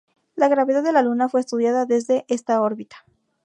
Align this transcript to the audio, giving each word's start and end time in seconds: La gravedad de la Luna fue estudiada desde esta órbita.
La 0.35 0.47
gravedad 0.47 0.81
de 0.81 0.93
la 0.93 1.03
Luna 1.03 1.29
fue 1.29 1.41
estudiada 1.41 1.85
desde 1.85 2.25
esta 2.27 2.59
órbita. 2.59 3.05